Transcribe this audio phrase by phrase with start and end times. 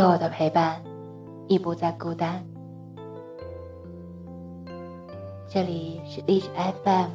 [0.00, 0.80] 有我的陪伴，
[1.46, 2.42] 你不再孤单。
[5.46, 6.48] 这里是荔枝
[6.82, 7.10] FM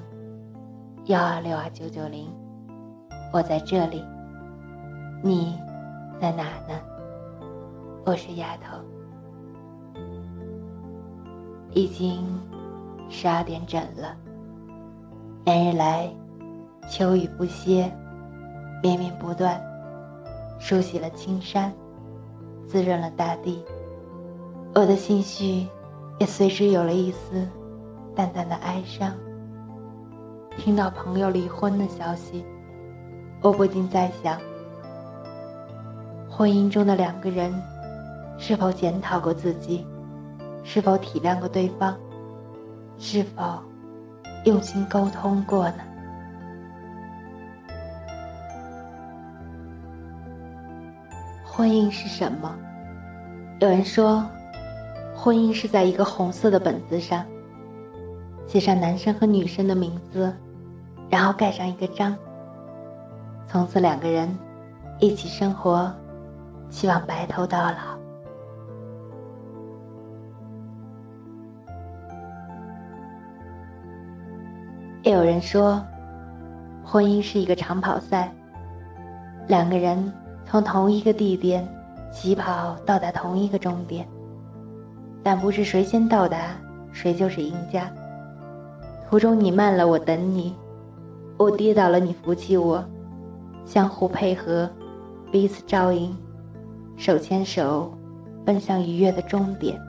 [1.05, 2.31] 幺二六二九九零，
[3.33, 4.05] 我在这里，
[5.23, 5.57] 你
[6.21, 6.79] 在哪呢？
[8.05, 8.77] 我是丫头，
[11.71, 12.23] 已经
[13.09, 14.15] 十二点整了。
[15.43, 16.07] 连日来，
[16.87, 17.91] 秋雨不歇，
[18.83, 19.59] 绵绵不断，
[20.59, 21.73] 梳洗了青山。
[22.67, 23.63] 滋润了大地，
[24.73, 25.67] 我的心绪
[26.19, 27.47] 也随之有了一丝
[28.15, 29.13] 淡淡的哀伤。
[30.57, 32.45] 听到朋友离婚的消息，
[33.41, 34.39] 我不禁在想：
[36.29, 37.53] 婚姻中的两个人，
[38.37, 39.85] 是否检讨过自己？
[40.63, 41.95] 是否体谅过对方？
[42.97, 43.59] 是否
[44.45, 45.79] 用心沟通过呢？
[51.55, 52.53] 婚姻是什么？
[53.61, 54.25] 有人说，
[55.15, 57.25] 婚姻是在一个红色的本子上，
[58.45, 60.35] 写上男生和女生的名字，
[61.09, 62.13] 然后盖上一个章。
[63.47, 64.37] 从此两个人
[64.99, 65.89] 一起生活，
[66.69, 67.97] 希望白头到老。
[75.03, 75.81] 也有人说，
[76.83, 78.29] 婚姻是一个长跑赛，
[79.47, 80.11] 两个人。
[80.45, 81.67] 从同一个地点
[82.11, 84.07] 起跑到达同一个终点，
[85.21, 86.55] 但不是谁先到达
[86.91, 87.91] 谁就是赢家。
[89.09, 90.53] 途中你慢了，我等你；
[91.37, 92.83] 我跌倒了，你扶起我，
[93.65, 94.69] 相互配合，
[95.31, 96.15] 彼此照应，
[96.95, 97.91] 手牵手
[98.45, 99.79] 奔向愉悦的终点。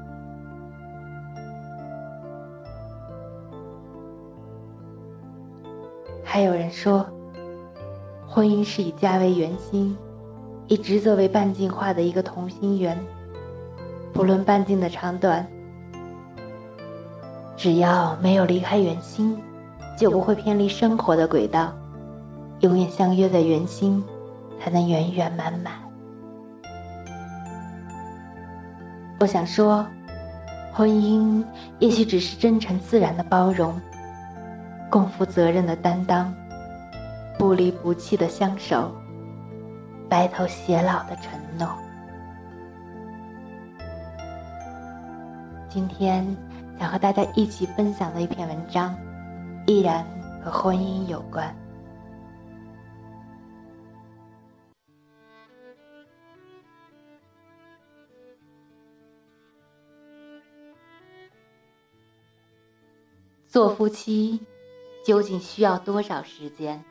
[6.25, 7.07] 还有人说，
[8.27, 9.97] 婚姻是以家为圆心。
[10.69, 12.99] 以职责为半径画的一个同心圆，
[14.13, 15.47] 不论半径的长短，
[17.57, 19.39] 只要没有离开圆心，
[19.97, 21.73] 就不会偏离生活的轨道，
[22.61, 24.03] 永远相约在圆心，
[24.61, 25.73] 才能圆圆满满。
[29.21, 29.87] 我想说，
[30.75, 31.45] 婚姻
[31.79, 33.81] 也许只是真诚自然的包容，
[34.91, 36.35] 共负责任的担当，
[37.39, 38.91] 不离不弃的相守。
[40.09, 41.69] 白头偕老的承诺。
[45.69, 46.25] 今天
[46.79, 48.97] 想和大家一起分享的一篇文章，
[49.67, 50.07] 依然
[50.43, 51.55] 和婚姻有关。
[63.49, 64.41] 做夫妻
[65.05, 66.85] 究竟需要多少时间？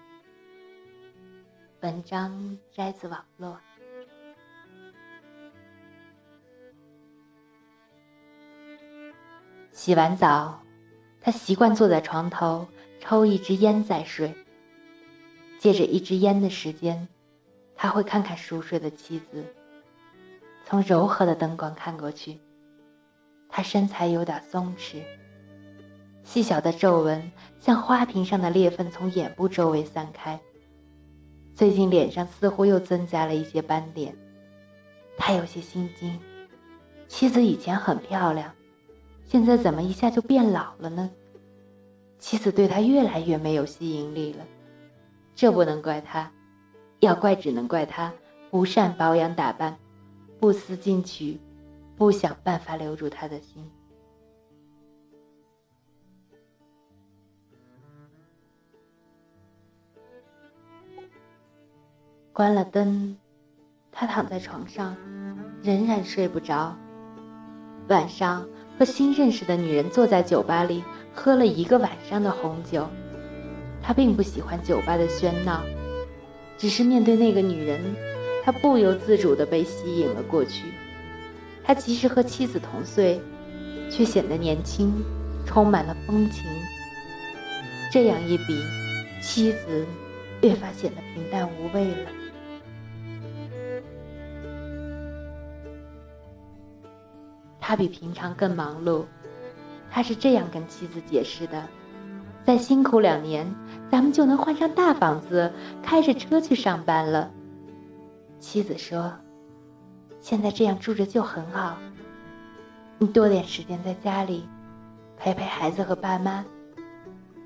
[1.86, 3.60] 文章摘自网络。
[9.72, 10.60] 洗完澡，
[11.22, 12.68] 他习惯坐在床头
[13.00, 14.34] 抽一支烟再睡。
[15.60, 17.08] 借着一支烟的时间，
[17.76, 19.46] 他会看看熟睡的妻子。
[20.66, 22.40] 从柔和的灯光看过去，
[23.48, 25.04] 她身材有点松弛，
[26.24, 30.42] 细小的皱纹像花瓶上的裂缝，从眼部周围散开。
[31.56, 34.14] 最近脸上似乎又增加了一些斑点，
[35.18, 36.20] 他有些心惊。
[37.08, 38.52] 妻子以前很漂亮，
[39.24, 41.10] 现在怎么一下就变老了呢？
[42.20, 44.46] 妻子对他越来越没有吸引力了，
[45.34, 46.30] 这不能怪他，
[47.00, 48.12] 要怪只能怪他
[48.52, 49.78] 不善保养打扮，
[50.42, 51.40] 不思进取，
[51.96, 53.66] 不想办法留住他的心。
[62.36, 63.16] 关了灯，
[63.94, 64.98] 他躺在床上，
[65.64, 66.76] 仍然睡不着。
[67.88, 68.46] 晚上
[68.78, 70.84] 和新认识的女人坐在酒吧里
[71.14, 72.90] 喝了一个晚上的红酒。
[73.82, 75.64] 他并不喜欢酒吧的喧闹，
[76.58, 77.80] 只是面对那个女人，
[78.44, 80.66] 他不由自主地被吸引了过去。
[81.64, 83.22] 他即使和妻子同岁，
[83.90, 84.92] 却显得年轻，
[85.46, 86.44] 充满了风情。
[87.90, 88.62] 这样一比，
[89.22, 89.86] 妻子
[90.42, 92.10] 越发显得平淡无味了。
[97.68, 99.06] 他比平常更忙碌，
[99.90, 101.64] 他是这样跟妻子解释的
[102.46, 103.52] ：“再辛苦两年，
[103.90, 105.52] 咱们就能换上大房子，
[105.82, 107.32] 开着车去上班了。”
[108.40, 109.12] 妻子说
[110.22, 111.76] ：“现在这样住着就很好，
[113.00, 114.48] 你多点时间在家里，
[115.18, 116.46] 陪陪孩子和爸妈。”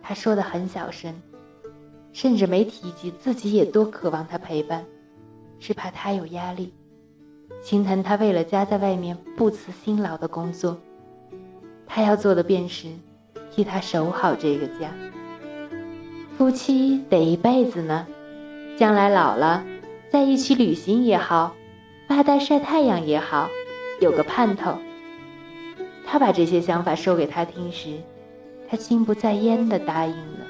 [0.04, 1.16] 他说的很小声，
[2.12, 4.84] 甚至没提及自己也多渴望他陪伴，
[5.60, 6.74] 是怕他有压力。
[7.62, 10.78] 心疼他为了家在外面不辞辛劳的工作。
[11.86, 12.88] 他要做的便是
[13.52, 14.92] 替他守好这个家。
[16.38, 18.08] 夫妻得一辈子呢，
[18.78, 19.64] 将来老了，
[20.10, 21.54] 在一起旅行也好，
[22.08, 23.50] 发呆晒太阳也好，
[24.00, 24.76] 有个盼头。
[26.06, 27.98] 他把这些想法说给他听时，
[28.70, 30.49] 他心不在焉的答应了。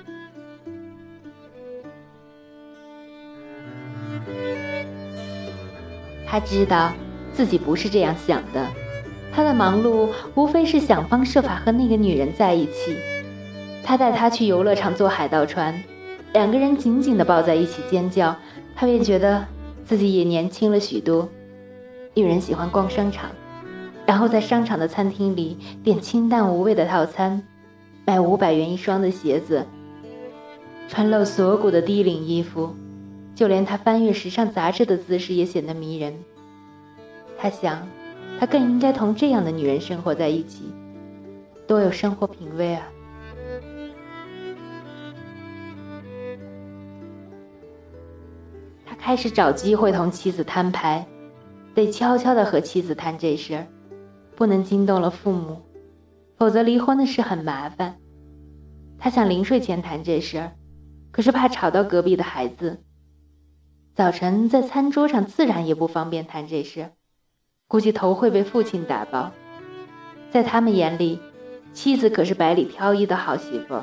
[6.29, 6.91] 他知道
[7.33, 8.67] 自己不是这样想的，
[9.33, 12.95] 他的忙碌无非是想方设法和那个女人在一起。
[13.83, 15.83] 他带她去游乐场坐海盗船，
[16.33, 18.35] 两个人紧紧地抱在一起尖叫，
[18.75, 19.43] 他便觉得
[19.83, 21.27] 自己也年轻了许多。
[22.13, 23.31] 女人喜欢逛商场，
[24.05, 27.41] 然后在商场的餐厅里点清淡无味的套餐，
[28.05, 29.65] 买五百元一双的鞋子，
[30.87, 32.75] 穿露锁骨的低领衣服。
[33.39, 36.13] 就连他翻阅时尚杂志的姿势也显得迷人。
[37.37, 37.87] 他想，
[38.37, 40.73] 他更应该同这样的女人生活在一起，
[41.65, 42.85] 多有生活品味啊！
[48.85, 51.07] 他开始找机会同妻子摊牌，
[51.73, 53.65] 得悄悄地和妻子谈这事儿，
[54.35, 55.61] 不能惊动了父母，
[56.35, 57.95] 否则离婚的事很麻烦。
[58.97, 60.51] 他想临睡前谈这事儿，
[61.09, 62.83] 可是怕吵到隔壁的孩子。
[63.99, 66.91] 早晨在餐桌上自然也不方便谈这事，
[67.67, 69.33] 估计头会被父亲打爆。
[70.31, 71.19] 在他们眼里，
[71.73, 73.75] 妻子可是百里挑一的好媳妇。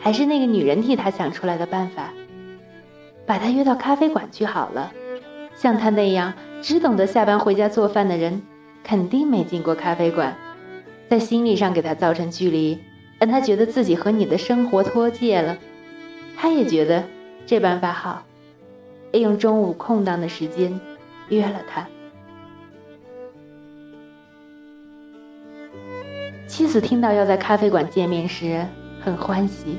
[0.00, 2.12] 还是那个女人替他想出来的办法，
[3.24, 4.92] 把他约到咖啡馆去好了。
[5.54, 8.42] 像他那样只懂得下班回家做饭的人，
[8.82, 10.36] 肯定没进过咖啡馆，
[11.08, 12.80] 在心理上给他造成距离。
[13.18, 15.58] 让他觉得自己和你的生活脱节了，
[16.36, 17.04] 他也觉得
[17.46, 18.24] 这办法好，
[19.12, 20.78] 利用中午空档的时间
[21.28, 21.86] 约了他。
[26.46, 28.66] 妻子听到要在咖啡馆见面时
[29.00, 29.78] 很欢喜，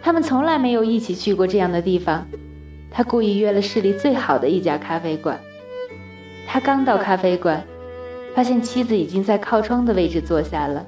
[0.00, 2.26] 他们从来没有一起去过这样的地方。
[2.90, 5.40] 他故意约了市里最好的一家咖啡馆。
[6.46, 7.64] 他刚到咖啡馆，
[8.34, 10.84] 发现妻子已经在靠窗的位置坐下了。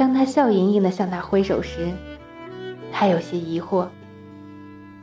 [0.00, 1.92] 当他笑盈盈地向他挥手时，
[2.90, 3.86] 他有些疑惑。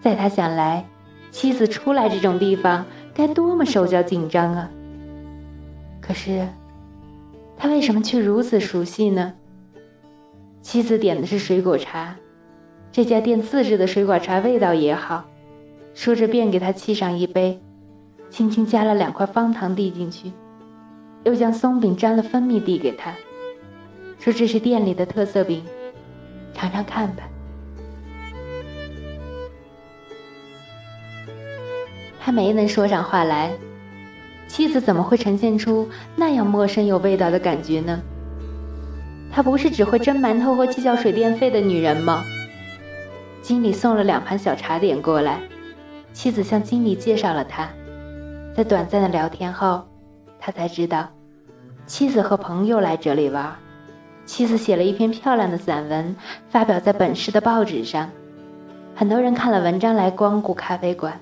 [0.02, 0.88] 在他想来，
[1.30, 2.84] 妻子出来这种地方
[3.14, 4.72] 该多么手脚紧张啊！
[6.02, 6.48] 可是，
[7.56, 9.36] 他为什么却如此熟悉呢？
[10.64, 12.16] 妻子点的是水果茶，
[12.92, 15.26] 这家店自制的水果茶味道也好。
[15.94, 17.62] 说着，便给他沏上一杯，
[18.32, 20.32] 轻轻加了两块方糖递进去，
[21.24, 23.14] 又将松饼沾了蜂蜜递给他。
[24.20, 25.64] 说这是店里的特色饼，
[26.54, 27.24] 尝尝看吧。
[32.20, 33.52] 他没能说上话来，
[34.48, 38.02] 妻子怎么会呈现出那样陌生有味道的感觉呢？
[39.32, 42.26] 她不是只会蒸馒头和计较水电费的女人吗？
[43.42, 45.40] 经理送了两盘小茶点过来，
[46.12, 47.70] 妻子向经理介绍了他。
[48.54, 49.88] 在短暂的聊天后，
[50.38, 51.08] 他才知道，
[51.86, 53.56] 妻子和朋友来这里玩。
[54.28, 56.14] 妻子写了一篇漂亮的散文，
[56.50, 58.12] 发表在本市的报纸上，
[58.94, 61.20] 很多人看了文章来光顾咖啡馆。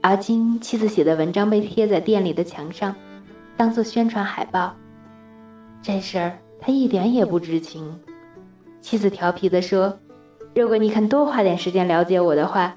[0.00, 2.94] 而今，妻子写的文章被贴在店里的墙上，
[3.56, 4.72] 当做宣传海报。
[5.82, 7.98] 这事儿他一点也不知情。
[8.80, 9.98] 妻子调皮地说
[10.54, 12.76] ：“如果你肯多花点时间了解我的话，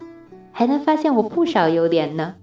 [0.51, 2.34] 还能发现我不少优点呢。”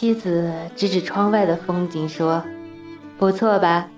[0.00, 2.42] 妻子指指窗外的风景，说
[3.20, 3.90] ：“不错吧？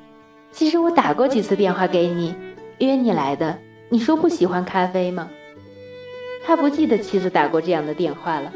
[0.51, 2.35] 其实我打过几次电话给你，
[2.79, 3.57] 约你来的。
[3.89, 5.31] 你说不喜欢咖啡吗？”
[6.45, 8.53] 他不记得妻子打过这样的电话了。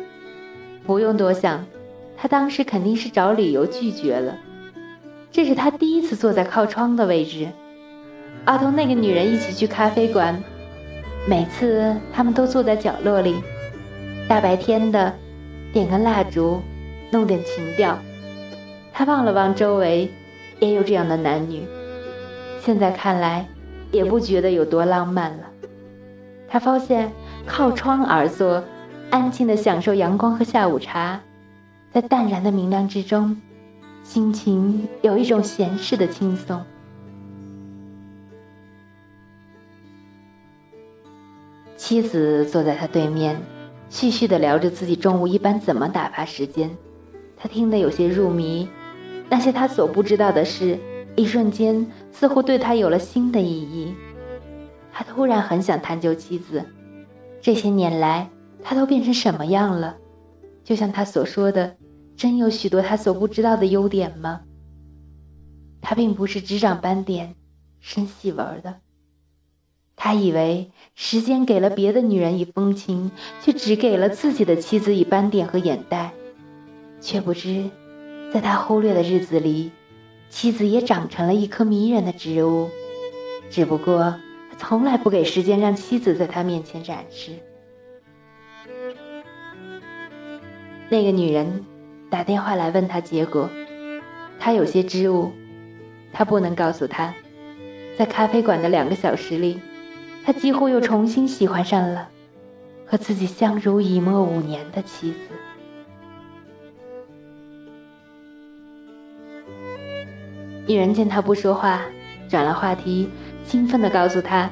[0.85, 1.65] 不用多想，
[2.17, 4.37] 他当时肯定是找理由拒绝了。
[5.31, 7.47] 这是他第一次坐在靠窗的位置，
[8.45, 10.43] 而同那个女人一起去咖啡馆，
[11.29, 13.37] 每次他们都坐在角落里，
[14.29, 15.15] 大白天的，
[15.73, 16.61] 点根蜡烛。
[17.11, 17.99] 弄点情调，
[18.93, 20.11] 他望了望周围，
[20.61, 21.65] 也有这样的男女。
[22.61, 23.47] 现在看来，
[23.93, 25.45] 也不觉得有多浪漫了。
[26.49, 27.13] 他发现
[27.47, 28.63] 靠窗而坐，
[29.11, 31.21] 安静的享受阳光和下午茶，
[31.93, 33.41] 在淡然的明亮之中，
[34.03, 36.61] 心情有一种闲适的轻松。
[41.77, 43.41] 妻子坐在他对面，
[43.91, 46.69] 絮絮的聊着自己中午一般怎么打发时间。
[47.47, 48.69] 他听得有些入迷，
[49.31, 50.81] 那些他所不知道的事，
[51.15, 53.95] 一瞬间似乎对他有了新的意义。
[54.93, 56.65] 他突然很想探究妻子，
[57.41, 58.29] 这些年来
[58.65, 59.97] 他都变成什么样了？
[60.65, 61.77] 就像他所说的，
[62.17, 64.41] 真有许多他所不知道的优点吗？
[65.81, 67.37] 他并不是只长斑点、
[67.79, 68.75] 生细纹的。
[69.95, 76.13] 他以为时间给了别的女人以风情，却只给了自己的妻子以斑点和眼袋，
[77.07, 77.71] 却不知，
[78.35, 79.71] 在他忽略的日子里，
[80.29, 82.69] 妻子也长成了一棵迷人的植物。
[83.49, 84.17] 只不过
[84.51, 87.31] 他从来不给时间让妻子在他面前展示。
[90.89, 91.65] 那个女人
[92.11, 93.49] 打电话来问他结果，
[94.41, 95.31] 他有些支吾。
[96.13, 97.15] 他不能告诉他，
[97.97, 99.61] 在咖啡馆的两个小时里，
[100.25, 102.09] 他几乎又重新喜欢上了
[102.85, 105.19] 和自己相濡以沫五年的妻子。
[110.67, 111.81] 女人见他不说话，
[112.29, 113.09] 转了话题，
[113.45, 114.51] 兴奋地告诉他，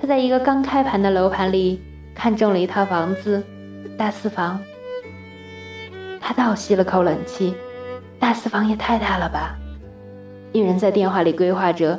[0.00, 1.82] 他在一个刚开盘的楼盘里
[2.14, 3.42] 看中了一套房子，
[3.98, 4.60] 大四房。
[6.20, 7.52] 他倒吸了口冷气，
[8.18, 9.56] 大四房也太大了吧。
[10.52, 11.98] 女人在电话里规划着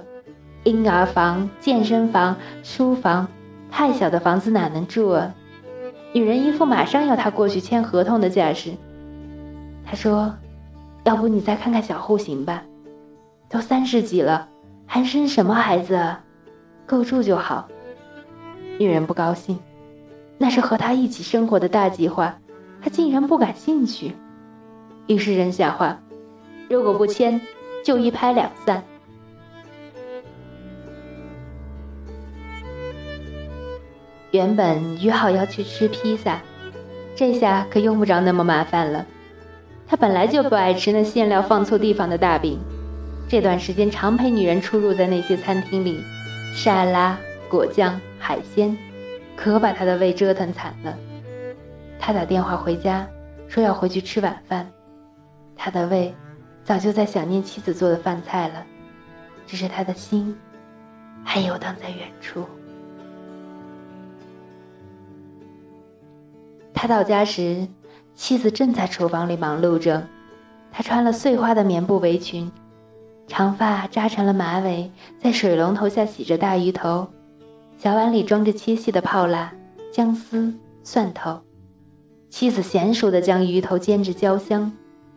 [0.64, 3.28] 婴儿房、健身房、书房，
[3.70, 5.34] 太小的房子哪能住啊？
[6.14, 8.72] 女人一副马上要他过去签合同的架势。
[9.86, 10.34] 他说
[11.04, 12.64] ：“要不你再看看小户型吧，
[13.52, 14.48] 都三十几了，
[14.88, 16.24] 还生什么孩子啊？
[16.88, 17.68] 够住就好。”
[18.80, 19.60] 女人不高兴，
[20.40, 22.40] 那是和他一起生活的大计划，
[22.82, 24.16] 他竟然不感兴趣。
[25.06, 26.00] 于是扔下话
[26.68, 27.40] ：“如果不签。”
[27.84, 28.84] 就一拍两散。
[34.30, 36.40] 原本约好要去吃披萨，
[37.16, 39.04] 这下可用不着那么麻烦了。
[39.88, 42.60] 他本来就不爱吃那馅料放错地方的大饼，
[43.32, 46.04] 这段时间常陪女人出入在那些餐厅里，
[46.54, 47.18] 沙拉、
[47.50, 48.78] 果酱、海鲜，
[49.38, 50.98] 可把他的胃折腾惨了。
[51.98, 53.08] 他打电话回家，
[53.48, 54.70] 说要回去吃晚饭，
[55.56, 56.14] 他的胃。
[56.66, 58.66] 早就在想念妻子做的饭菜了，
[59.48, 60.38] 只是他的心
[61.24, 62.46] 还游荡在远处。
[66.74, 67.66] 他到家时，
[68.14, 70.06] 妻子正在厨房里忙碌着。
[70.70, 72.52] 她穿了碎花的棉布围裙，
[73.28, 77.08] 长发扎成了马尾，在水龙头下洗着大鱼头，
[77.78, 79.54] 小碗里装着切细的泡辣、
[79.92, 81.40] 姜丝、蒜头。
[82.30, 84.72] 妻子娴熟地将鱼头煎至焦香。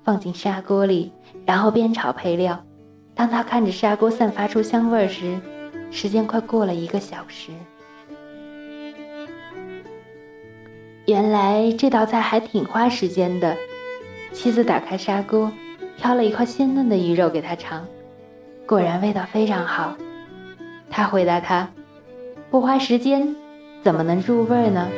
[0.04, 1.10] 放进砂锅里，
[1.46, 2.62] 然后煸炒配料。
[3.14, 5.40] 当他看着砂锅散发出香味时，
[5.90, 7.50] 时间快过了一个小时。
[11.06, 13.56] 原来这道菜还挺花时间的。
[14.30, 15.50] 妻子打开砂锅，
[15.96, 17.86] 挑了一块鲜嫩的鱼肉给他尝，
[18.66, 19.94] 果然味道非常好。
[20.90, 21.68] 他回答他
[22.50, 23.34] ：“不花时间，
[23.82, 24.88] 怎么能入味呢？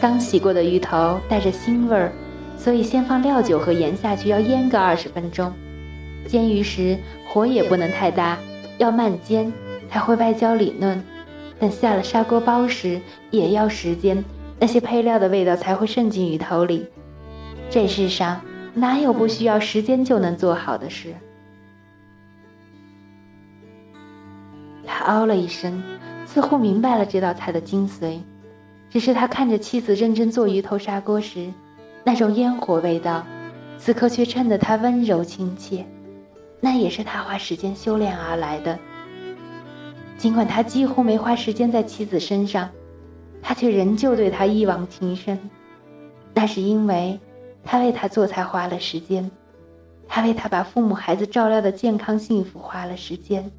[0.00, 2.12] 刚洗过的鱼头带着腥味儿。”
[2.54, 5.52] 所以先放料酒和盐下去，要腌个二十分钟。
[6.28, 6.96] 煎鱼时
[7.28, 8.38] 火也不能太大，
[8.78, 9.52] 要慢煎
[9.90, 11.02] 才会外焦里嫩。
[11.58, 13.00] 等下了砂锅包时
[13.32, 14.24] 也要时间，
[14.60, 16.86] 那些配料的味道才会渗进鱼头里。
[17.68, 18.40] 这世上
[18.74, 21.14] 哪有不需要时间就能做好的事？
[25.04, 25.82] 他哦了一声，
[26.24, 28.20] 似乎明白了这道菜的精髓。
[28.88, 31.52] 只是他看着妻子认真做鱼头砂锅时。
[32.04, 33.24] 那种烟火味道，
[33.78, 35.84] 此刻却衬得他温柔亲切，
[36.60, 38.78] 那也是他花时间修炼而来的。
[40.16, 42.70] 尽管他几乎没花时间在妻子身上，
[43.42, 45.36] 他却仍旧对她一往情深。
[46.32, 47.18] 那是因为，
[47.64, 49.28] 他为她做菜花了时间，
[50.06, 53.50] 他为她把父母孩子照料的健康幸福花了时间。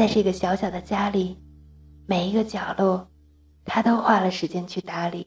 [0.00, 1.36] 在这个小小的家里，
[2.06, 3.10] 每一个角落，
[3.66, 5.26] 他都花了时间去打理。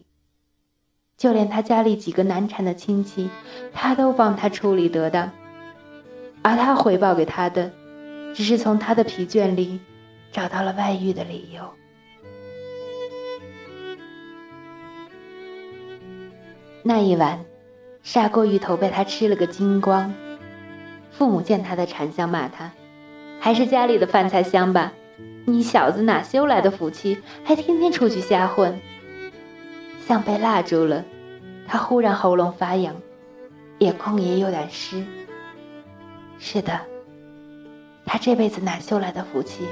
[1.16, 3.30] 就连他家里几个难缠的亲戚，
[3.72, 5.30] 他都帮他处理得当，
[6.42, 7.72] 而他回报给他的，
[8.34, 9.80] 只是从他的疲倦里
[10.32, 11.72] 找到了外遇的理由。
[16.82, 17.46] 那一晚，
[18.02, 20.12] 砂锅鱼头被他吃了个精光。
[21.12, 22.74] 父母见他的馋相，骂他
[23.44, 24.94] ：“还是家里的饭菜香吧？
[25.46, 28.80] 你小子哪修来的福气，还天天出去瞎混？”
[30.08, 31.04] 像被蜡住了，
[31.68, 32.96] 他忽然喉咙发痒，
[33.80, 35.04] 眼眶也有点湿。
[36.40, 36.80] 是的，
[38.06, 39.66] 他这辈子哪修来的福气，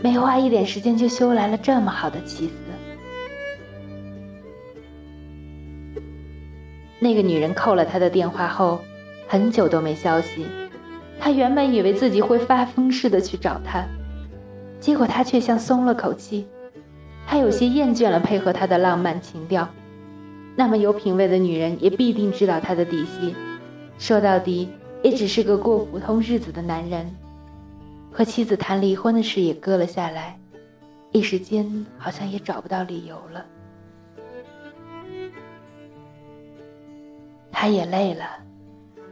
[0.00, 2.54] 没花一点时间就修来了这么好的妻子。
[7.00, 8.80] 那个女人扣了他的电话后，
[9.26, 10.46] 很久都没消息。
[11.20, 13.86] 他原本以为自己会发疯似的去找他，
[14.80, 16.46] 结果他却像松了口气。
[17.26, 19.68] 他有些厌倦了配合他的浪漫情调。
[20.56, 23.34] 那么有品位的女人也必定知道他的底细。
[23.98, 24.68] 说到底，
[25.02, 27.14] 也只是个过普通日子的男人。
[28.10, 30.38] 和妻子谈离婚的事也搁了下来，
[31.12, 33.44] 一时间好像也找不到理由了。
[37.52, 38.24] 他也累了，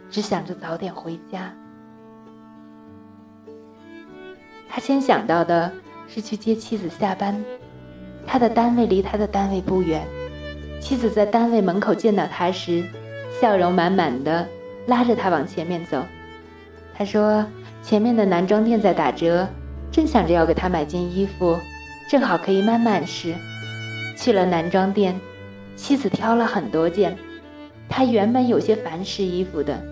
[0.09, 1.55] 只想着早点回家。
[4.77, 5.73] 他先想到的
[6.07, 7.43] 是去接妻子下班，
[8.27, 10.07] 他的单位离他的单位不远。
[10.83, 12.85] 妻子在单位门口见到他时，
[13.41, 14.47] 笑容满满的，
[14.87, 16.05] 拉着他往前面走。
[16.95, 17.47] 他说
[17.83, 19.49] ：“前面的男装店在打折，
[19.91, 21.59] 正想着要给他买件衣服，
[22.07, 23.35] 正好可以慢慢试。”
[24.15, 25.19] 去了男装店，
[25.75, 27.17] 妻子挑了很多件。
[27.89, 29.83] 他原本有些烦试衣服的，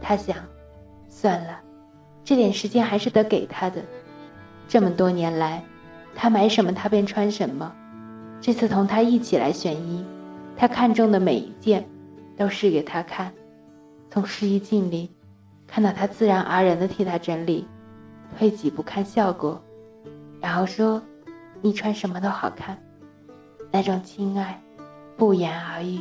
[0.00, 0.34] 他想，
[1.06, 1.60] 算了，
[2.24, 3.82] 这点时间还是得给他的。
[4.68, 5.62] 这么多年来，
[6.14, 7.72] 他买什么他便穿什么。
[8.40, 10.04] 这次同他一起来选衣，
[10.56, 11.88] 他看中的每一件，
[12.36, 13.32] 都试给他看。
[14.10, 15.10] 从试衣镜里，
[15.66, 17.66] 看到他自然而然地替他整理，
[18.38, 19.60] 退几步看效果，
[20.40, 21.02] 然后说
[21.62, 22.78] ：“你穿什么都好看。”
[23.70, 24.60] 那种亲爱，
[25.16, 26.00] 不言而喻。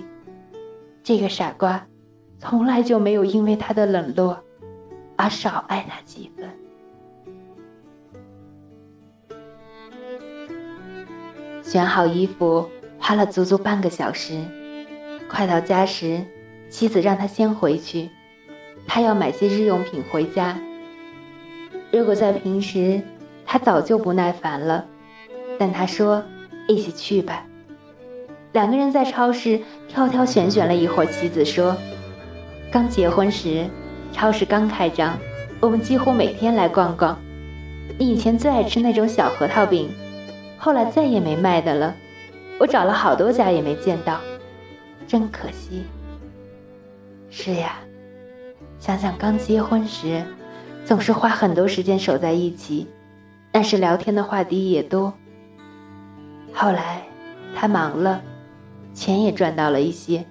[1.03, 1.85] 这个傻瓜，
[2.39, 4.37] 从来就没有因为他的冷落，
[5.15, 6.49] 而少爱他几分。
[11.75, 14.41] 选好衣服花了足足半个小时，
[15.29, 16.21] 快到家时，
[16.69, 18.09] 妻子让他先回去，
[18.87, 20.57] 他要买些日用品回家。
[21.91, 23.01] 如果在平时，
[23.45, 24.85] 他早就不耐烦了，
[25.59, 26.23] 但他说
[26.69, 27.45] ：“一起去吧。”
[28.53, 31.75] 两个人在超市挑挑选选了一会儿，妻子说
[32.71, 33.67] ：“刚结婚时，
[34.13, 35.17] 超市刚开张，
[35.59, 37.19] 我们几乎每天来逛逛。
[37.97, 39.89] 你以前最爱吃那种小核桃饼，
[40.57, 41.95] 后来再也没卖的了。
[42.59, 44.19] 我找了好多家也没见到，
[45.07, 45.83] 真可惜。”
[47.29, 47.79] 是呀，
[48.79, 50.23] 想想刚结婚时，
[50.85, 52.87] 总是花很多时间守在一起，
[53.51, 55.13] 那时聊天的话题也多。
[56.53, 57.03] 后来
[57.55, 58.21] 他忙了。
[58.93, 60.23] 钱也赚到了一些，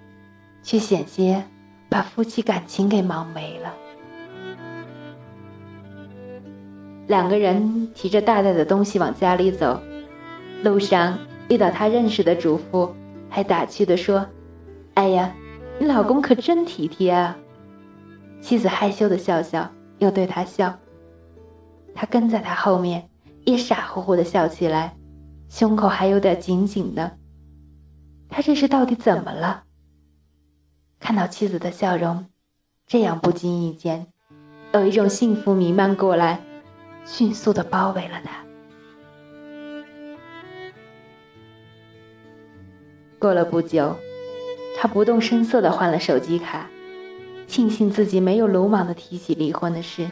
[0.62, 1.44] 却险些
[1.90, 3.74] 把夫妻感情给忙没了。
[7.06, 9.78] 两个人提着大袋的东西往家里走，
[10.64, 11.18] 路上
[11.50, 12.94] 遇到他认识的主妇，
[13.28, 14.26] 还打趣的说
[14.94, 15.36] ：“哎呀，
[15.78, 17.36] 你老公可真体贴啊！”
[18.40, 20.74] 妻子害羞的笑笑，又对他笑。
[21.94, 23.10] 他跟在他后面，
[23.44, 24.96] 也傻乎乎的笑起来，
[25.50, 27.18] 胸口还有点紧紧的。
[28.30, 29.64] 他这是到底怎么了？
[30.98, 32.24] 看到妻子的笑容，
[32.86, 34.06] 这样不经意间，
[34.72, 36.40] 有一种幸福弥漫过来，
[37.04, 38.43] 迅速的包围了他。
[43.18, 43.96] 过了不久，
[44.76, 46.68] 他不动声色的换了手机卡，
[47.46, 50.10] 庆幸自己没有鲁莽的提起离婚的事。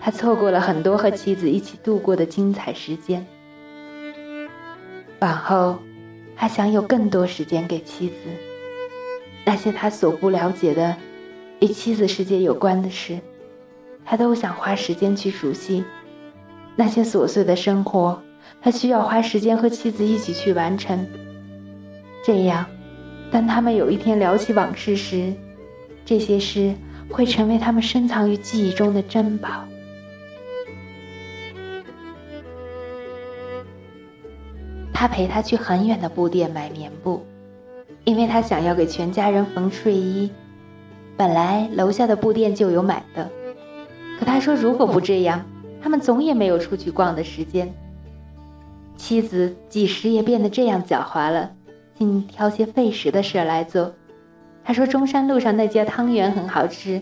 [0.00, 3.26] 他错过了很多和妻子一起度过的精彩时间。
[5.20, 5.78] 往后。
[6.38, 8.14] 他想有更多时间给妻子，
[9.46, 10.94] 那些他所不了解的
[11.60, 13.18] 与妻子世界有关的事，
[14.04, 15.82] 他都想花时间去熟悉。
[16.74, 18.22] 那些琐碎的生活，
[18.60, 21.08] 他需要花时间和妻子一起去完成。
[22.26, 22.66] 这样，
[23.30, 25.32] 当他们有一天聊起往事时，
[26.04, 26.74] 这些诗
[27.08, 29.64] 会成为他们深藏于记忆中的珍宝。
[34.92, 37.24] 他陪他去很远的布店买棉布，
[38.02, 40.28] 因为他想要给全家人缝睡衣。
[41.16, 43.30] 本来楼下的布店就有买的，
[44.18, 45.46] 可他说如果不这样，
[45.80, 47.72] 他们总也没有出去逛的时间。
[48.96, 51.52] 妻子几时也变得这样狡猾了，
[51.98, 53.94] 竟挑些费时的事来做。
[54.64, 57.00] 他说中山路上那家汤圆很好吃，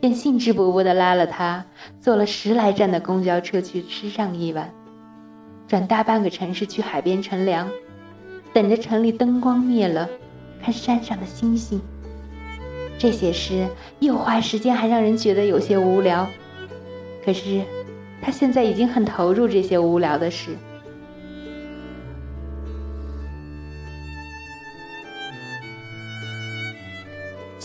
[0.00, 1.64] 便兴致勃勃地拉了他，
[2.00, 4.70] 坐了十来站的公交车去吃上一碗。
[5.66, 7.70] 转大半个城市去海边乘凉，
[8.52, 10.08] 等着城里灯光灭了，
[10.62, 11.80] 看山上的星星。
[12.98, 13.66] 这些事
[14.00, 16.28] 又花时间，还让人觉得有些无聊。
[17.24, 17.62] 可是，
[18.20, 20.50] 他现在已经很投入这些无聊的事。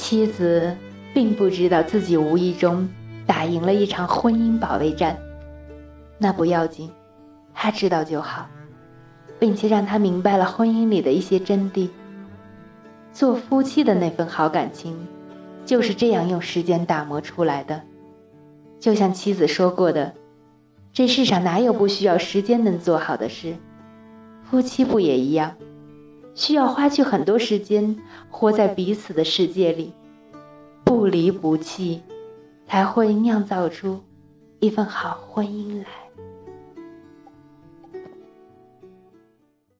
[0.07, 0.71] 妻子
[1.15, 2.87] 并不知道自己无意中
[3.25, 5.17] 打赢了一场婚姻保卫战，
[6.19, 6.91] 那不要紧。
[7.55, 8.47] 他知道就好，
[9.39, 11.89] 并且让他明白了婚姻里的一些真谛。
[13.11, 14.95] 做夫妻的那份好感情，
[15.65, 17.81] 就是这样用时间打磨出来的。
[18.79, 20.13] 就像妻子说过的，
[20.93, 23.55] 这世上哪有不需要时间能做好的事？
[24.43, 25.55] 夫妻不也一样，
[26.35, 27.97] 需要花去很多时间
[28.29, 29.93] 活在彼此的世界里，
[30.83, 32.01] 不离不弃，
[32.67, 34.03] 才会酿造出
[34.59, 36.04] 一份好婚姻来。